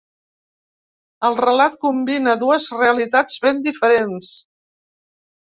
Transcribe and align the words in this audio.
El 1.29 1.37
relat 1.41 1.75
combina 1.87 2.33
dues 2.45 2.67
realitats 2.81 3.37
ben 3.45 3.61
diferents. 3.69 4.33